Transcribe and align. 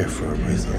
here 0.00 0.08
for 0.08 0.32
a 0.32 0.34
reason. 0.48 0.72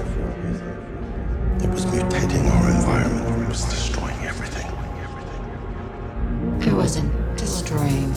It 1.62 1.70
was 1.70 1.86
mutating 1.86 2.50
our 2.50 2.72
environment, 2.72 3.44
it 3.44 3.50
was 3.50 3.64
destroying 3.66 4.20
everything. 4.24 4.66
It 6.68 6.74
wasn't 6.74 7.12
destroying, 7.38 8.10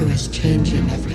it 0.00 0.06
was 0.08 0.28
changing 0.28 0.88
everything. 0.90 1.11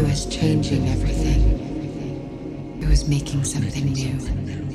who 0.00 0.06
was 0.06 0.24
changing 0.24 0.88
everything, 0.88 2.80
who 2.80 2.88
was 2.88 3.06
making 3.06 3.44
something 3.44 3.84
new. 3.92 4.69